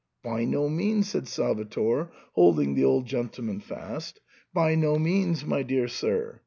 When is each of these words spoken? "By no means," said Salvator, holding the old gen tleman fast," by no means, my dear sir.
"By 0.23 0.45
no 0.45 0.67
means," 0.67 1.09
said 1.09 1.27
Salvator, 1.27 2.09
holding 2.33 2.73
the 2.73 2.83
old 2.83 3.05
gen 3.05 3.29
tleman 3.29 3.61
fast," 3.61 4.19
by 4.51 4.73
no 4.73 4.97
means, 4.97 5.45
my 5.45 5.61
dear 5.61 5.87
sir. 5.87 6.39